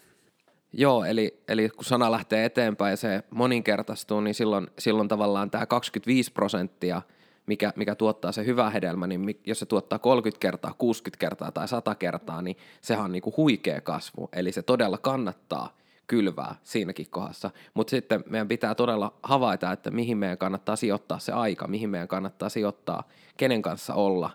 Joo, 0.74 1.04
eli, 1.04 1.44
eli 1.48 1.70
kun 1.70 1.86
sana 1.86 2.12
lähtee 2.12 2.46
eteenpäin 2.46 2.92
ja 2.92 2.98
se 2.98 3.24
moninkertaistuu, 3.30 4.22
niin 4.22 4.36
silloin, 4.36 4.68
silloin 4.80 5.08
tavallaan 5.08 5.52
tämä 5.52 5.66
25 5.66 6.32
prosenttia– 6.32 7.02
mikä, 7.50 7.74
mikä 7.76 7.96
tuottaa 7.96 8.32
se 8.32 8.46
hyvä 8.46 8.70
hedelmä, 8.70 9.08
niin 9.08 9.40
jos 9.46 9.60
se 9.60 9.66
tuottaa 9.66 10.00
30 10.00 10.40
kertaa, 10.40 10.74
60 10.78 11.20
kertaa 11.20 11.52
tai 11.52 11.68
100 11.68 11.96
kertaa, 11.96 12.42
niin 12.42 12.58
sehän 12.82 13.06
on 13.06 13.12
niinku 13.12 13.34
huikea 13.38 13.82
kasvu. 13.82 14.30
Eli 14.34 14.52
se 14.52 14.62
todella 14.62 14.98
kannattaa 14.98 15.78
kylvää 16.10 16.56
siinäkin 16.64 17.08
kohdassa. 17.10 17.52
Mutta 17.74 17.92
sitten 17.92 18.24
meidän 18.30 18.48
pitää 18.48 18.76
todella 18.76 19.14
havaita, 19.24 19.72
että 19.72 19.92
mihin 19.92 20.18
meidän 20.18 20.38
kannattaa 20.38 20.76
sijoittaa 20.76 21.20
se 21.20 21.32
aika, 21.32 21.68
mihin 21.68 21.90
meidän 21.90 22.08
kannattaa 22.08 22.50
sijoittaa, 22.50 23.04
kenen 23.38 23.62
kanssa 23.62 23.94
olla, 23.94 24.30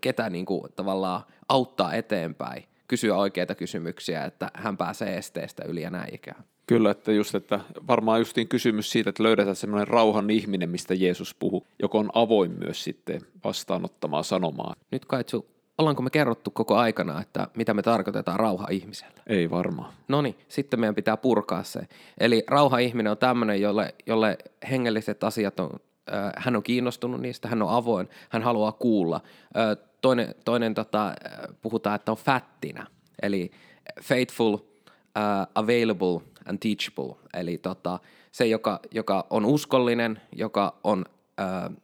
ketä 0.00 0.30
niinku 0.30 0.66
tavallaan 0.76 1.22
auttaa 1.48 1.94
eteenpäin, 1.94 2.64
kysyä 2.88 3.16
oikeita 3.16 3.54
kysymyksiä, 3.54 4.24
että 4.24 4.50
hän 4.54 4.76
pääsee 4.76 5.16
esteestä 5.16 5.64
yli 5.64 5.82
ja 5.82 5.90
näin 5.90 6.14
ikään. 6.14 6.44
Kyllä, 6.66 6.90
että 6.90 7.12
just, 7.12 7.34
että 7.34 7.60
varmaan 7.88 8.20
justiin 8.20 8.48
kysymys 8.48 8.90
siitä, 8.90 9.10
että 9.10 9.22
löydetään 9.22 9.56
semmoinen 9.56 9.88
rauhan 9.88 10.30
ihminen, 10.30 10.70
mistä 10.70 10.94
Jeesus 10.94 11.34
puhuu, 11.34 11.66
joka 11.82 11.98
on 11.98 12.10
avoin 12.14 12.50
myös 12.58 12.84
sitten 12.84 13.20
vastaanottamaan 13.44 14.24
sanomaa. 14.24 14.74
Nyt 14.90 15.04
Kaitsu, 15.04 15.46
ollaanko 15.82 16.02
me 16.02 16.10
kerrottu 16.10 16.50
koko 16.50 16.76
aikana, 16.76 17.20
että 17.20 17.48
mitä 17.56 17.74
me 17.74 17.82
tarkoitetaan 17.82 18.40
rauha 18.40 18.66
ihmiselle? 18.70 19.20
Ei 19.26 19.50
varmaan. 19.50 19.92
No 20.08 20.22
niin, 20.22 20.38
sitten 20.48 20.80
meidän 20.80 20.94
pitää 20.94 21.16
purkaa 21.16 21.62
se. 21.62 21.80
Eli 22.18 22.44
rauha 22.46 22.78
ihminen 22.78 23.10
on 23.10 23.18
tämmöinen, 23.18 23.60
jolle, 23.60 23.94
jolle 24.06 24.38
hengelliset 24.70 25.24
asiat 25.24 25.60
on, 25.60 25.70
äh, 26.12 26.32
hän 26.36 26.56
on 26.56 26.62
kiinnostunut 26.62 27.20
niistä, 27.20 27.48
hän 27.48 27.62
on 27.62 27.70
avoin, 27.70 28.08
hän 28.28 28.42
haluaa 28.42 28.72
kuulla. 28.72 29.20
Äh, 29.56 29.88
toinen 30.00 30.34
toinen 30.44 30.74
tota, 30.74 31.08
äh, 31.08 31.14
puhutaan, 31.62 31.96
että 31.96 32.12
on 32.12 32.18
fättinä, 32.18 32.86
eli 33.22 33.50
faithful, 34.02 34.54
uh, 34.54 34.60
available 35.54 36.20
and 36.46 36.58
teachable, 36.58 37.14
eli 37.34 37.58
tota, 37.58 37.98
se, 38.32 38.46
joka, 38.46 38.80
joka 38.90 39.26
on 39.30 39.44
uskollinen, 39.44 40.20
joka 40.32 40.74
on 40.84 41.04
uh, 41.70 41.76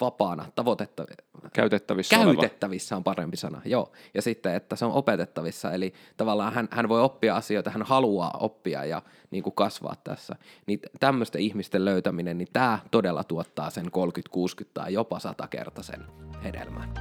vapaana, 0.00 0.44
tavoitettavissa. 0.54 1.22
Käytettävissä 1.52 2.18
oleva. 2.18 2.40
Käytettävissä 2.40 2.96
on 2.96 3.04
parempi 3.04 3.36
sana, 3.36 3.62
joo. 3.64 3.92
Ja 4.14 4.22
sitten, 4.22 4.54
että 4.54 4.76
se 4.76 4.84
on 4.84 4.92
opetettavissa, 4.92 5.72
eli 5.72 5.92
tavallaan 6.16 6.52
hän, 6.52 6.68
hän 6.70 6.88
voi 6.88 7.00
oppia 7.00 7.36
asioita, 7.36 7.70
hän 7.70 7.82
haluaa 7.82 8.30
oppia 8.40 8.84
ja 8.84 9.02
niin 9.30 9.42
kuin 9.42 9.54
kasvaa 9.54 9.96
tässä. 10.04 10.36
Niin 10.66 10.80
tämmöisten 11.00 11.40
ihmisten 11.40 11.84
löytäminen, 11.84 12.38
niin 12.38 12.48
tämä 12.52 12.78
todella 12.90 13.24
tuottaa 13.24 13.70
sen 13.70 13.90
30, 13.90 14.32
60 14.32 14.80
tai 14.80 14.92
jopa 14.92 15.18
100 15.18 15.48
kertaisen 15.48 16.04
hedelmän. 16.44 16.94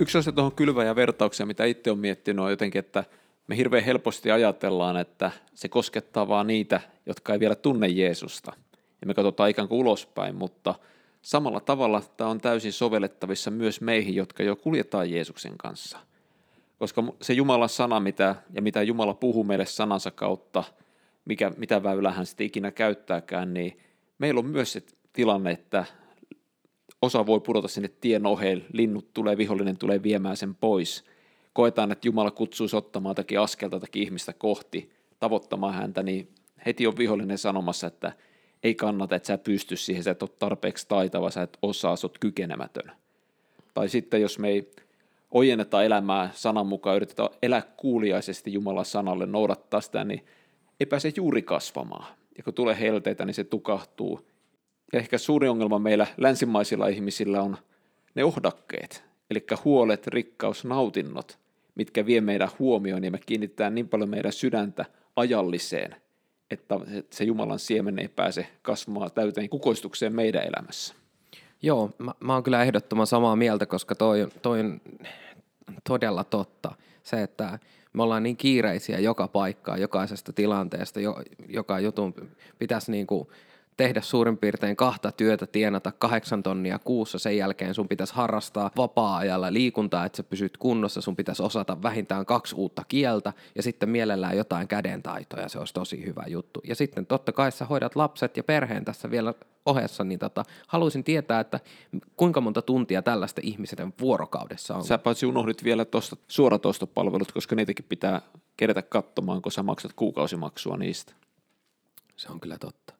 Yksi 0.00 0.18
asia 0.18 0.32
tuohon 0.32 0.52
kylvä 0.52 0.84
ja 0.84 0.96
vertaukseen, 0.96 1.46
mitä 1.46 1.64
itse 1.64 1.90
olen 1.90 2.00
miettinyt, 2.00 2.44
on 2.44 2.50
jotenkin, 2.50 2.78
että 2.78 3.04
me 3.46 3.56
hirveän 3.56 3.84
helposti 3.84 4.30
ajatellaan, 4.30 4.96
että 4.96 5.30
se 5.54 5.68
koskettaa 5.68 6.28
vaan 6.28 6.46
niitä, 6.46 6.80
jotka 7.06 7.32
ei 7.32 7.40
vielä 7.40 7.54
tunne 7.54 7.88
Jeesusta. 7.88 8.52
Ja 9.00 9.06
me 9.06 9.14
katsotaan 9.14 9.50
ikään 9.50 9.68
kuin 9.68 9.78
ulospäin, 9.78 10.34
mutta 10.34 10.74
samalla 11.28 11.60
tavalla 11.60 12.02
tämä 12.16 12.30
on 12.30 12.40
täysin 12.40 12.72
sovellettavissa 12.72 13.50
myös 13.50 13.80
meihin, 13.80 14.14
jotka 14.14 14.42
jo 14.42 14.56
kuljetaan 14.56 15.10
Jeesuksen 15.10 15.58
kanssa. 15.58 15.98
Koska 16.78 17.04
se 17.22 17.32
Jumalan 17.32 17.68
sana, 17.68 18.00
mitä, 18.00 18.34
ja 18.52 18.62
mitä 18.62 18.82
Jumala 18.82 19.14
puhuu 19.14 19.44
meille 19.44 19.66
sanansa 19.66 20.10
kautta, 20.10 20.64
mikä, 21.24 21.52
mitä 21.56 21.82
väylää 21.82 22.12
hän 22.12 22.26
sitten 22.26 22.46
ikinä 22.46 22.70
käyttääkään, 22.70 23.54
niin 23.54 23.78
meillä 24.18 24.38
on 24.38 24.46
myös 24.46 24.72
se 24.72 24.82
tilanne, 25.12 25.50
että 25.50 25.84
osa 27.02 27.26
voi 27.26 27.40
pudota 27.40 27.68
sinne 27.68 27.88
tien 27.88 28.26
oheen, 28.26 28.64
linnut 28.72 29.14
tulee, 29.14 29.36
vihollinen 29.36 29.78
tulee 29.78 30.02
viemään 30.02 30.36
sen 30.36 30.54
pois. 30.54 31.04
Koetaan, 31.52 31.92
että 31.92 32.08
Jumala 32.08 32.30
kutsuisi 32.30 32.76
ottamaan 32.76 33.10
jotakin 33.10 33.40
askelta 33.40 33.76
jotakin 33.76 34.02
ihmistä 34.02 34.32
kohti, 34.32 34.90
tavoittamaan 35.18 35.74
häntä, 35.74 36.02
niin 36.02 36.28
heti 36.66 36.86
on 36.86 36.96
vihollinen 36.98 37.38
sanomassa, 37.38 37.86
että 37.86 38.12
ei 38.62 38.74
kannata, 38.74 39.16
että 39.16 39.26
sä 39.26 39.38
pysty 39.38 39.76
siihen, 39.76 40.02
sä 40.02 40.10
et 40.10 40.22
ole 40.22 40.30
tarpeeksi 40.38 40.88
taitava, 40.88 41.30
sä 41.30 41.42
et 41.42 41.58
osaa, 41.62 41.96
sä 41.96 42.06
oot 42.06 42.18
kykenemätön. 42.18 42.92
Tai 43.74 43.88
sitten 43.88 44.20
jos 44.20 44.38
me 44.38 44.48
ei 44.48 44.70
ojenneta 45.30 45.82
elämää 45.82 46.30
sanan 46.34 46.66
mukaan, 46.66 46.96
yritetään 46.96 47.28
elää 47.42 47.62
kuuliaisesti 47.76 48.52
Jumalan 48.52 48.84
sanalle, 48.84 49.26
noudattaa 49.26 49.80
sitä, 49.80 50.04
niin 50.04 50.24
ei 50.80 50.86
pääse 50.86 51.12
juuri 51.16 51.42
kasvamaan. 51.42 52.06
Ja 52.36 52.42
kun 52.42 52.54
tulee 52.54 52.80
helteitä, 52.80 53.24
niin 53.24 53.34
se 53.34 53.44
tukahtuu 53.44 54.28
ja 54.92 54.98
ehkä 54.98 55.18
suuri 55.18 55.48
ongelma 55.48 55.78
meillä 55.78 56.06
länsimaisilla 56.16 56.88
ihmisillä 56.88 57.42
on 57.42 57.56
ne 58.14 58.24
ohdakkeet, 58.24 59.04
eli 59.30 59.46
huolet, 59.64 60.06
rikkaus, 60.06 60.64
nautinnot, 60.64 61.38
mitkä 61.74 62.06
vie 62.06 62.20
meidän 62.20 62.48
huomioon 62.58 63.04
ja 63.04 63.10
me 63.10 63.18
kiinnitetään 63.26 63.74
niin 63.74 63.88
paljon 63.88 64.10
meidän 64.10 64.32
sydäntä 64.32 64.84
ajalliseen, 65.16 65.96
että 66.50 66.74
se 67.10 67.24
Jumalan 67.24 67.58
siemen 67.58 67.98
ei 67.98 68.08
pääse 68.08 68.46
kasvamaan 68.62 69.12
täyteen 69.12 69.48
kukoistukseen 69.48 70.14
meidän 70.14 70.42
elämässä. 70.44 70.94
Joo, 71.62 71.90
mä, 71.98 72.14
mä 72.20 72.34
oon 72.34 72.42
kyllä 72.42 72.62
ehdottoman 72.62 73.06
samaa 73.06 73.36
mieltä, 73.36 73.66
koska 73.66 73.94
toi, 73.94 74.28
toi 74.42 74.60
on 74.60 74.80
todella 75.88 76.24
totta. 76.24 76.74
Se, 77.02 77.22
että 77.22 77.58
me 77.92 78.02
ollaan 78.02 78.22
niin 78.22 78.36
kiireisiä 78.36 78.98
joka 78.98 79.28
paikkaa, 79.28 79.76
jokaisesta 79.76 80.32
tilanteesta, 80.32 81.00
jo, 81.00 81.22
joka 81.48 81.80
jutun 81.80 82.14
pitäisi 82.58 82.90
niin 82.90 83.06
kuin 83.06 83.28
tehdä 83.78 84.00
suurin 84.00 84.38
piirtein 84.38 84.76
kahta 84.76 85.12
työtä, 85.12 85.46
tienata 85.46 85.92
kahdeksan 85.92 86.42
tonnia 86.42 86.78
kuussa, 86.78 87.18
sen 87.18 87.36
jälkeen 87.36 87.74
sun 87.74 87.88
pitäisi 87.88 88.14
harrastaa 88.14 88.70
vapaa-ajalla 88.76 89.52
liikuntaa, 89.52 90.04
että 90.04 90.16
sä 90.16 90.22
pysyt 90.22 90.56
kunnossa, 90.56 91.00
sun 91.00 91.16
pitäisi 91.16 91.42
osata 91.42 91.82
vähintään 91.82 92.26
kaksi 92.26 92.54
uutta 92.54 92.82
kieltä 92.88 93.32
ja 93.54 93.62
sitten 93.62 93.88
mielellään 93.88 94.36
jotain 94.36 94.68
kädentaitoja, 94.68 95.48
se 95.48 95.58
olisi 95.58 95.74
tosi 95.74 96.06
hyvä 96.06 96.24
juttu. 96.26 96.60
Ja 96.64 96.74
sitten 96.74 97.06
totta 97.06 97.32
kai 97.32 97.52
sä 97.52 97.64
hoidat 97.64 97.96
lapset 97.96 98.36
ja 98.36 98.44
perheen 98.44 98.84
tässä 98.84 99.10
vielä 99.10 99.34
ohessa, 99.66 100.04
niin 100.04 100.18
tota, 100.18 100.44
haluaisin 100.66 101.04
tietää, 101.04 101.40
että 101.40 101.60
kuinka 102.16 102.40
monta 102.40 102.62
tuntia 102.62 103.02
tällaista 103.02 103.40
ihmisen 103.44 103.94
vuorokaudessa 104.00 104.74
on. 104.74 104.84
Sä 104.84 104.98
paitsi 104.98 105.26
unohdit 105.26 105.64
vielä 105.64 105.84
tuosta 105.84 106.16
suoratoistopalvelut, 106.28 107.32
koska 107.32 107.56
niitäkin 107.56 107.84
pitää 107.88 108.22
kerätä 108.56 108.82
katsomaan, 108.82 109.42
kun 109.42 109.52
sä 109.52 109.62
maksat 109.62 109.92
kuukausimaksua 109.92 110.76
niistä. 110.76 111.12
Se 112.16 112.32
on 112.32 112.40
kyllä 112.40 112.58
totta. 112.58 112.97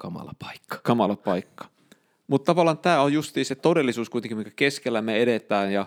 Kamala 0.00 0.32
paikka. 0.38 0.78
Kamala 0.82 1.16
paikka. 1.16 1.64
Mutta 2.26 2.46
tavallaan 2.46 2.78
tämä 2.78 3.00
on 3.00 3.12
justiin 3.12 3.46
se 3.46 3.54
todellisuus 3.54 4.10
kuitenkin, 4.10 4.38
mikä 4.38 4.50
keskellä 4.56 5.02
me 5.02 5.16
edetään 5.16 5.72
ja, 5.72 5.86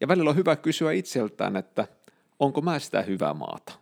ja 0.00 0.08
välillä 0.08 0.30
on 0.30 0.36
hyvä 0.36 0.56
kysyä 0.56 0.92
itseltään, 0.92 1.56
että 1.56 1.88
onko 2.38 2.60
mä 2.60 2.78
sitä 2.78 3.02
hyvää 3.02 3.34
maata. 3.34 3.72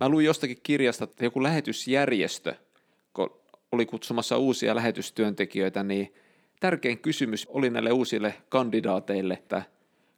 Mä 0.00 0.08
luin 0.08 0.26
jostakin 0.26 0.58
kirjasta, 0.62 1.04
että 1.04 1.24
joku 1.24 1.42
lähetysjärjestö, 1.42 2.54
kun 3.12 3.40
oli 3.72 3.86
kutsumassa 3.86 4.38
uusia 4.38 4.74
lähetystyöntekijöitä, 4.74 5.82
niin 5.82 6.14
tärkein 6.60 6.98
kysymys 6.98 7.46
oli 7.46 7.70
näille 7.70 7.92
uusille 7.92 8.34
kandidaateille, 8.48 9.34
että 9.34 9.62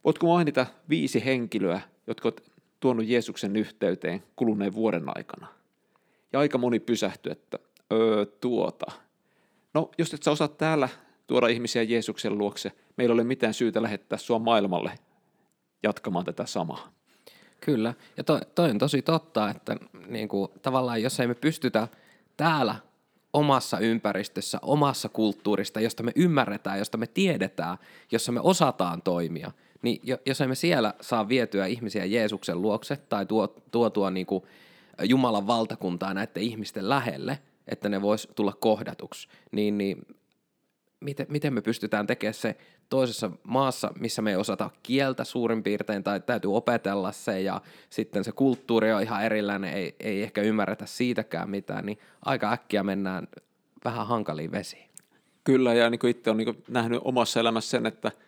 voitko 0.04 0.26
mainita 0.26 0.66
viisi 0.88 1.25
henkilöä, 1.25 1.91
jotka 2.06 2.28
ovat 2.28 2.42
tuonut 2.80 3.06
Jeesuksen 3.06 3.56
yhteyteen 3.56 4.23
kuluneen 4.37 4.75
vuoden 4.75 5.04
aikana. 5.06 5.47
Ja 6.32 6.38
aika 6.38 6.59
moni 6.59 6.80
pysähtyi, 6.80 7.32
että 7.32 7.59
öö, 7.92 8.26
tuota. 8.26 8.87
No, 9.75 9.90
jos 9.99 10.14
et 10.14 10.23
sä 10.23 10.30
osaa 10.30 10.49
täällä 10.49 10.88
tuoda 11.26 11.49
ihmisiä 11.49 11.82
Jeesuksen 11.82 12.38
luokse, 12.38 12.73
meillä 12.97 13.12
ei 13.12 13.14
ole 13.14 13.25
mitään 13.25 13.54
syytä 13.54 13.82
lähettää 13.82 14.18
sua 14.18 14.38
maailmalle 14.38 14.99
jatkamaan 15.82 16.25
tätä 16.25 16.47
samaa. 16.47 16.92
Kyllä, 17.61 17.94
ja 18.16 18.25
toi, 18.25 18.40
toi 18.54 18.71
on 18.71 18.78
tosi 18.78 19.02
totta, 19.02 19.50
että 19.50 19.76
niin 20.06 20.28
kuin, 20.28 20.49
tavallaan 20.62 21.02
jos 21.02 21.21
ei 21.21 21.26
me 21.26 21.35
pystytä 21.35 21.88
täällä 22.37 22.75
omassa 23.32 23.78
ympäristössä, 23.78 24.59
omassa 24.62 25.09
kulttuurista, 25.09 25.80
josta 25.80 26.02
me 26.02 26.12
ymmärretään, 26.16 26.78
josta 26.78 26.99
me 26.99 27.06
tiedetään, 27.06 27.78
jossa 28.12 28.32
me 28.32 28.40
osataan 28.40 29.02
toimia, 29.02 29.52
niin 29.82 30.00
jos 30.26 30.40
emme 30.40 30.54
siellä 30.54 30.94
saa 31.00 31.28
vietyä 31.28 31.66
ihmisiä 31.66 32.04
Jeesuksen 32.04 32.62
luokse 32.62 32.96
tai 32.96 33.26
tuo, 33.26 33.46
tuotua 33.70 34.10
niin 34.10 34.26
kuin 34.26 34.44
Jumalan 35.02 35.46
valtakuntaa 35.46 36.14
näiden 36.14 36.42
ihmisten 36.42 36.88
lähelle, 36.88 37.38
että 37.68 37.88
ne 37.88 38.02
vois 38.02 38.28
tulla 38.34 38.52
kohdatuksi, 38.52 39.28
niin, 39.52 39.78
niin 39.78 40.06
miten, 41.00 41.26
miten 41.28 41.54
me 41.54 41.60
pystytään 41.60 42.06
tekemään 42.06 42.34
se 42.34 42.56
toisessa 42.88 43.30
maassa, 43.42 43.92
missä 43.98 44.22
me 44.22 44.30
ei 44.30 44.36
osata 44.36 44.70
kieltä 44.82 45.24
suurin 45.24 45.62
piirtein 45.62 46.04
tai 46.04 46.20
täytyy 46.20 46.56
opetella 46.56 47.12
se 47.12 47.40
ja 47.40 47.60
sitten 47.90 48.24
se 48.24 48.32
kulttuuri 48.32 48.92
on 48.92 49.02
ihan 49.02 49.24
erilainen, 49.24 49.72
ei, 49.72 49.96
ei 50.00 50.22
ehkä 50.22 50.42
ymmärretä 50.42 50.86
siitäkään 50.86 51.50
mitään, 51.50 51.86
niin 51.86 51.98
aika 52.24 52.52
äkkiä 52.52 52.82
mennään 52.82 53.28
vähän 53.84 54.06
hankaliin 54.06 54.52
vesiin. 54.52 54.88
Kyllä, 55.44 55.74
ja 55.74 55.90
niin 55.90 55.98
kuin 55.98 56.10
itse 56.10 56.30
olen 56.30 56.46
niin 56.46 56.64
nähnyt 56.68 57.00
omassa 57.04 57.40
elämässä 57.40 57.70
sen, 57.70 57.86
että– 57.86 58.12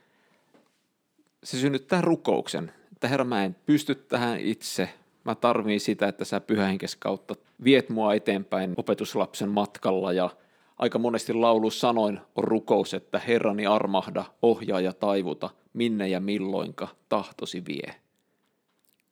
se 1.44 1.58
synnyttää 1.58 2.00
rukouksen, 2.00 2.72
että 2.92 3.08
Herra, 3.08 3.24
mä 3.24 3.44
en 3.44 3.56
pysty 3.66 3.94
tähän 3.94 4.40
itse, 4.40 4.88
mä 5.24 5.34
tarviin 5.34 5.80
sitä, 5.80 6.08
että 6.08 6.24
sä 6.24 6.40
pyhähenkes 6.40 6.96
kautta 6.96 7.34
viet 7.64 7.88
mua 7.88 8.14
eteenpäin 8.14 8.74
opetuslapsen 8.76 9.48
matkalla 9.48 10.12
ja 10.12 10.30
aika 10.78 10.98
monesti 10.98 11.32
laulu 11.32 11.70
sanoin 11.70 12.20
on 12.36 12.44
rukous, 12.44 12.94
että 12.94 13.18
Herrani 13.18 13.66
armahda, 13.66 14.24
ohjaa 14.42 14.80
ja 14.80 14.92
taivuta, 14.92 15.50
minne 15.72 16.08
ja 16.08 16.20
milloinka 16.20 16.88
tahtosi 17.08 17.62
vie. 17.66 17.94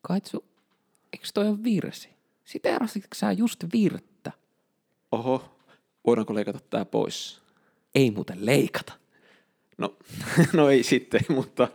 Kaitsu, 0.01 0.45
eikö 1.13 1.27
toi 1.33 1.47
ole 1.47 1.63
virsi? 1.63 2.09
Sitä 2.45 2.69
erasitko 2.69 3.15
sä 3.15 3.31
just 3.31 3.63
virttä? 3.73 4.31
Oho, 5.11 5.57
voidaanko 6.07 6.35
leikata 6.35 6.59
tää 6.69 6.85
pois? 6.85 7.41
Ei 7.95 8.11
muuten 8.11 8.45
leikata. 8.45 8.93
No, 9.77 9.97
no 10.53 10.69
ei 10.69 10.83
sitten, 10.83 11.21
mutta 11.29 11.67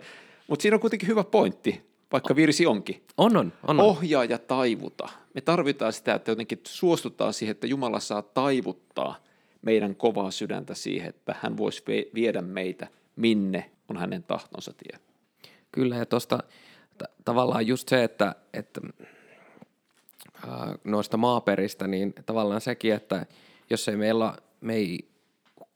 mutta 0.49 0.63
siinä 0.63 0.75
on 0.75 0.81
kuitenkin 0.81 1.09
hyvä 1.09 1.25
pointti, 1.25 1.91
vaikka 2.13 2.37
virsi 2.37 2.67
onkin. 2.67 3.03
On, 3.17 3.37
on, 3.37 3.53
on. 3.67 3.81
Ohjaa 3.81 4.25
ja 4.25 4.39
taivuta. 4.39 5.09
Me 5.35 5.41
tarvitaan 5.41 5.93
sitä, 5.93 6.15
että 6.15 6.31
jotenkin 6.31 6.61
suostutaan 6.65 7.33
siihen, 7.33 7.51
että 7.51 7.67
Jumala 7.67 8.01
saa 8.01 8.23
taivuttaa 8.23 9.17
meidän 9.63 9.97
kovaa 9.97 10.31
sydäntä 10.31 10.75
siihen, 10.75 11.09
että 11.09 11.35
hän 11.43 11.57
voisi 11.57 11.83
viedä 12.15 12.43
meitä 12.43 12.89
minne 13.17 13.71
on 13.89 13.97
hänen 13.97 14.23
tahtonsa 14.23 14.73
tie. 14.73 15.01
Kyllä, 15.73 15.97
ja 15.97 16.07
tuosta 16.07 16.39
t- 16.99 17.25
tavallaan 17.25 17.67
just 17.67 17.89
se, 17.89 18.05
että, 18.05 18.35
että 18.53 18.81
äh, 20.45 20.75
noista 20.85 21.17
maaperistä, 21.17 21.87
niin 21.87 22.15
tavallaan 22.27 22.61
sekin, 22.61 22.95
että 22.95 23.27
jos 23.71 23.89
ei 23.89 23.97
meillä, 23.97 24.35
me 24.61 24.75
ei 24.75 25.09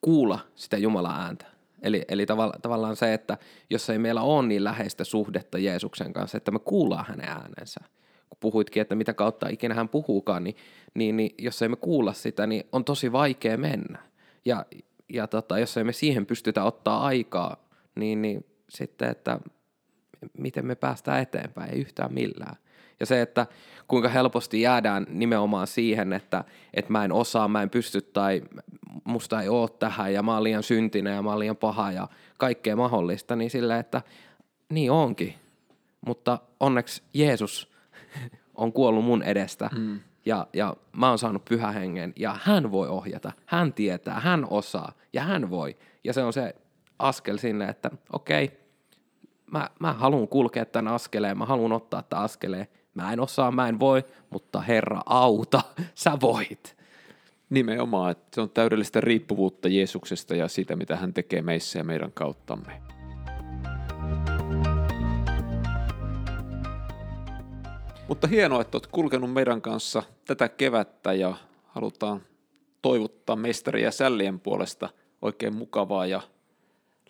kuulla 0.00 0.38
sitä 0.54 0.76
Jumalan 0.76 1.20
ääntä, 1.20 1.51
Eli, 1.82 2.04
eli 2.08 2.26
tavalla, 2.26 2.54
tavallaan 2.62 2.96
se, 2.96 3.14
että 3.14 3.38
jos 3.70 3.90
ei 3.90 3.98
meillä 3.98 4.22
ole 4.22 4.46
niin 4.46 4.64
läheistä 4.64 5.04
suhdetta 5.04 5.58
Jeesuksen 5.58 6.12
kanssa, 6.12 6.36
että 6.36 6.50
me 6.50 6.58
kuullaan 6.58 7.04
hänen 7.08 7.28
äänensä, 7.28 7.80
kun 8.28 8.38
puhuitkin, 8.40 8.80
että 8.80 8.94
mitä 8.94 9.14
kautta 9.14 9.48
ikinä 9.48 9.74
hän 9.74 9.88
puhuukaan, 9.88 10.44
niin, 10.44 10.56
niin, 10.94 11.16
niin 11.16 11.34
jos 11.38 11.62
ei 11.62 11.68
me 11.68 11.76
kuulla 11.76 12.12
sitä, 12.12 12.46
niin 12.46 12.64
on 12.72 12.84
tosi 12.84 13.12
vaikea 13.12 13.58
mennä. 13.58 13.98
Ja, 14.44 14.66
ja 15.08 15.26
tota, 15.26 15.58
jos 15.58 15.76
ei 15.76 15.84
me 15.84 15.92
siihen 15.92 16.26
pystytä 16.26 16.64
ottaa 16.64 17.06
aikaa, 17.06 17.68
niin, 17.94 18.22
niin 18.22 18.46
sitten, 18.68 19.10
että 19.10 19.40
miten 20.38 20.66
me 20.66 20.74
päästään 20.74 21.22
eteenpäin, 21.22 21.70
ei 21.70 21.80
yhtään 21.80 22.14
millään. 22.14 22.56
Ja 23.02 23.06
se, 23.06 23.22
että 23.22 23.46
kuinka 23.88 24.08
helposti 24.08 24.60
jäädään 24.60 25.06
nimenomaan 25.08 25.66
siihen, 25.66 26.12
että, 26.12 26.44
että 26.74 26.92
mä 26.92 27.04
en 27.04 27.12
osaa, 27.12 27.48
mä 27.48 27.62
en 27.62 27.70
pysty 27.70 28.00
tai 28.00 28.42
musta 29.04 29.42
ei 29.42 29.48
ole 29.48 29.68
tähän 29.78 30.12
ja 30.12 30.22
mä 30.22 30.34
oon 30.34 30.44
liian 30.44 30.62
syntinen 30.62 31.14
ja 31.14 31.22
mä 31.22 31.30
oon 31.30 31.38
liian 31.38 31.56
paha 31.56 31.92
ja 31.92 32.08
kaikkea 32.38 32.76
mahdollista, 32.76 33.36
niin 33.36 33.50
sillä, 33.50 33.78
että 33.78 34.02
niin 34.68 34.90
onkin. 34.90 35.34
Mutta 36.06 36.38
onneksi 36.60 37.02
Jeesus 37.14 37.72
on 38.54 38.72
kuollut 38.72 39.04
mun 39.04 39.22
edestä 39.22 39.70
mm. 39.78 40.00
ja, 40.26 40.46
ja 40.52 40.76
mä 40.96 41.08
oon 41.08 41.18
saanut 41.18 41.44
pyhähengen 41.44 42.12
ja 42.16 42.36
hän 42.42 42.72
voi 42.72 42.88
ohjata, 42.88 43.32
hän 43.46 43.72
tietää, 43.72 44.20
hän 44.20 44.46
osaa 44.50 44.92
ja 45.12 45.22
hän 45.22 45.50
voi. 45.50 45.76
Ja 46.04 46.12
se 46.12 46.22
on 46.22 46.32
se 46.32 46.54
askel 46.98 47.36
sinne, 47.36 47.68
että 47.68 47.90
okei, 48.12 48.44
okay, 48.44 48.56
mä, 49.50 49.70
mä 49.78 49.92
haluan 49.92 50.28
kulkea 50.28 50.64
tämän 50.64 50.94
askeleen, 50.94 51.38
mä 51.38 51.46
haluan 51.46 51.72
ottaa 51.72 52.02
tämän 52.02 52.24
askeleen. 52.24 52.66
Mä 52.94 53.12
en 53.12 53.20
osaa, 53.20 53.50
mä 53.50 53.68
en 53.68 53.80
voi, 53.80 54.04
mutta 54.30 54.60
Herra 54.60 55.02
auta, 55.06 55.62
sä 55.94 56.12
voit. 56.20 56.76
Nimenomaan, 57.50 58.10
että 58.10 58.34
se 58.34 58.40
on 58.40 58.50
täydellistä 58.50 59.00
riippuvuutta 59.00 59.68
Jeesuksesta 59.68 60.34
ja 60.34 60.48
siitä, 60.48 60.76
mitä 60.76 60.96
hän 60.96 61.14
tekee 61.14 61.42
meissä 61.42 61.78
ja 61.78 61.84
meidän 61.84 62.12
kauttamme. 62.12 62.82
Mutta 68.08 68.26
hienoa, 68.26 68.60
että 68.60 68.76
olet 68.76 68.86
kulkenut 68.86 69.32
meidän 69.32 69.62
kanssa 69.62 70.02
tätä 70.24 70.48
kevättä 70.48 71.12
ja 71.12 71.34
halutaan 71.66 72.22
toivottaa 72.82 73.36
mestari 73.36 73.82
ja 73.82 73.90
sällien 73.90 74.40
puolesta 74.40 74.88
oikein 75.22 75.54
mukavaa 75.54 76.06
ja 76.06 76.20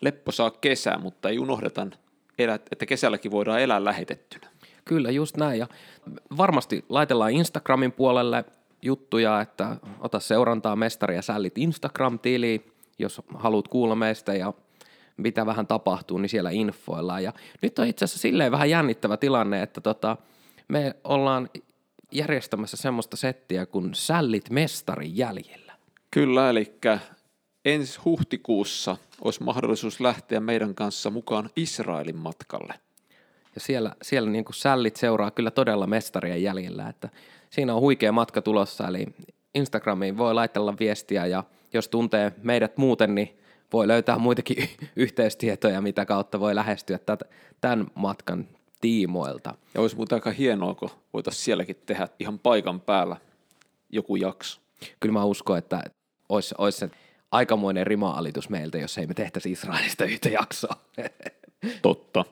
lepposaa 0.01 0.51
kesää, 0.51 0.97
mutta 0.97 1.29
ei 1.29 1.39
unohdeta, 1.39 1.87
että 2.71 2.85
kesälläkin 2.85 3.31
voidaan 3.31 3.61
elää 3.61 3.83
lähetettynä. 3.83 4.52
Kyllä, 4.85 5.11
just 5.11 5.37
näin. 5.37 5.59
Ja 5.59 5.67
varmasti 6.37 6.85
laitellaan 6.89 7.31
Instagramin 7.31 7.91
puolelle 7.91 8.45
juttuja, 8.81 9.41
että 9.41 9.75
ota 9.99 10.19
seurantaa 10.19 10.75
Mestari 10.75 11.15
ja 11.15 11.21
Sällit 11.21 11.57
Instagram-tili, 11.57 12.65
jos 12.99 13.21
haluat 13.35 13.67
kuulla 13.67 13.95
meistä 13.95 14.33
ja 14.33 14.53
mitä 15.17 15.45
vähän 15.45 15.67
tapahtuu, 15.67 16.17
niin 16.17 16.29
siellä 16.29 16.49
infoillaan. 16.49 17.23
Ja 17.23 17.33
nyt 17.61 17.79
on 17.79 17.87
itse 17.87 18.05
asiassa 18.05 18.21
silleen 18.21 18.51
vähän 18.51 18.69
jännittävä 18.69 19.17
tilanne, 19.17 19.61
että 19.61 19.81
tota, 19.81 20.17
me 20.67 20.95
ollaan 21.03 21.49
järjestämässä 22.11 22.77
semmoista 22.77 23.17
settiä 23.17 23.65
kuin 23.65 23.93
Sällit 23.93 24.49
Mestari 24.49 25.11
jäljellä. 25.13 25.73
Kyllä, 26.11 26.49
eli 26.49 26.79
ensi 27.65 27.99
huhtikuussa 28.05 28.97
olisi 29.21 29.43
mahdollisuus 29.43 29.99
lähteä 29.99 30.39
meidän 30.39 30.75
kanssa 30.75 31.09
mukaan 31.09 31.49
Israelin 31.55 32.17
matkalle. 32.17 32.73
Ja 33.55 33.61
siellä, 33.61 33.95
siellä 34.01 34.29
niin 34.29 34.45
kuin 34.45 34.55
sällit 34.55 34.95
seuraa 34.95 35.31
kyllä 35.31 35.51
todella 35.51 35.87
mestarien 35.87 36.43
jäljellä, 36.43 36.89
että 36.89 37.09
siinä 37.49 37.75
on 37.75 37.81
huikea 37.81 38.11
matka 38.11 38.41
tulossa, 38.41 38.87
eli 38.87 39.05
Instagramiin 39.55 40.17
voi 40.17 40.33
laitella 40.33 40.73
viestiä 40.79 41.25
ja 41.25 41.43
jos 41.73 41.87
tuntee 41.87 42.31
meidät 42.43 42.77
muuten, 42.77 43.15
niin 43.15 43.37
voi 43.73 43.87
löytää 43.87 44.17
muitakin 44.17 44.69
yhteystietoja, 44.95 45.81
mitä 45.81 46.05
kautta 46.05 46.39
voi 46.39 46.55
lähestyä 46.55 46.99
tämän 47.61 47.87
matkan 47.95 48.47
tiimoilta. 48.81 49.53
Ja 49.73 49.81
olisi 49.81 49.95
muuten 49.95 50.15
aika 50.15 50.31
hienoa, 50.31 50.75
kun 50.75 50.89
voitaisiin 51.13 51.43
sielläkin 51.43 51.75
tehdä 51.85 52.07
ihan 52.19 52.39
paikan 52.39 52.81
päällä 52.81 53.17
joku 53.89 54.15
jakso. 54.15 54.61
Kyllä 54.99 55.13
mä 55.13 55.23
uskon, 55.23 55.57
että 55.57 55.83
olisi, 56.29 56.55
olisi 56.57 56.77
se 56.77 56.89
aikamoinen 57.31 57.87
rima-alitus 57.87 58.49
meiltä, 58.49 58.77
jos 58.77 58.97
ei 58.97 59.07
me 59.07 59.13
tehtäisi 59.13 59.51
Israelista 59.51 60.05
yhtä 60.05 60.29
jaksoa. 60.29 60.75
Totta. 61.81 62.25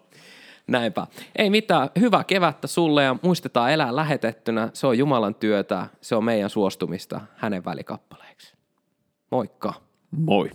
Näinpä. 0.67 1.07
Ei 1.35 1.49
mitään. 1.49 1.89
Hyvää 1.99 2.23
kevättä 2.23 2.67
sulle 2.67 3.03
ja 3.03 3.15
muistetaan 3.21 3.71
elää 3.71 3.95
lähetettynä. 3.95 4.69
Se 4.73 4.87
on 4.87 4.97
Jumalan 4.97 5.35
työtä. 5.35 5.87
Se 6.01 6.15
on 6.15 6.23
meidän 6.23 6.49
suostumista 6.49 7.21
hänen 7.35 7.65
välikappaleeksi. 7.65 8.55
Moikka. 9.31 9.73
Moi. 10.11 10.51